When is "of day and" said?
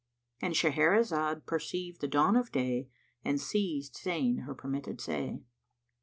2.35-3.39